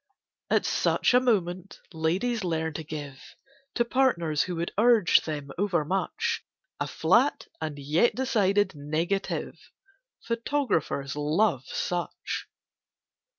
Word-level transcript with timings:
At 0.49 0.65
such 0.65 1.13
a 1.13 1.19
moment 1.19 1.79
ladies 1.93 2.43
learn 2.43 2.73
to 2.73 2.83
give, 2.83 3.35
To 3.75 3.85
partners 3.85 4.41
who 4.41 4.55
would 4.55 4.71
urge 4.75 5.21
them 5.25 5.51
over 5.59 5.85
much, 5.85 6.43
A 6.79 6.87
flat 6.87 7.45
and 7.61 7.77
yet 7.77 8.15
decided 8.15 8.73
negative— 8.73 9.69
Photographers 10.19 11.15
love 11.15 11.65
such. 11.67 12.47